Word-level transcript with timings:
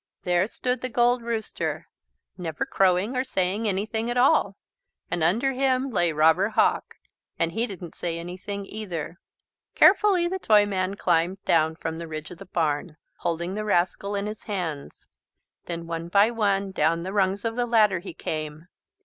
There 0.23 0.47
stood 0.47 0.81
the 0.81 0.89
Gold 0.89 1.21
Rooster, 1.21 1.85
never 2.35 2.65
crowing 2.65 3.15
or 3.15 3.23
saying 3.23 3.67
anything 3.67 4.09
at 4.09 4.17
all. 4.17 4.55
And 5.11 5.21
under 5.23 5.51
him 5.53 5.91
lay 5.91 6.11
Robber 6.11 6.49
Hawk, 6.49 6.95
and 7.37 7.51
he 7.51 7.67
didn't 7.67 7.93
say 7.93 8.17
anything 8.17 8.65
either. 8.65 9.19
Carefully 9.75 10.27
the 10.27 10.39
Toyman 10.39 10.95
climbed 10.95 11.37
down 11.45 11.75
from 11.75 11.99
the 11.99 12.07
ridge 12.07 12.31
of 12.31 12.39
the 12.39 12.45
barn, 12.47 12.97
holding 13.17 13.53
the 13.53 13.63
rascal 13.63 14.15
in 14.15 14.25
his 14.25 14.41
hands. 14.45 15.05
Then 15.67 15.85
one 15.85 16.07
by 16.07 16.31
one 16.31 16.71
down 16.71 17.03
the 17.03 17.13
rungs 17.13 17.45
of 17.45 17.55
the 17.55 17.67
ladder 17.67 17.99
he 17.99 18.15
came. 18.15 18.69